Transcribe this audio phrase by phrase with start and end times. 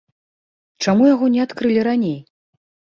[0.87, 2.19] Чаму яго не адкрылі раней?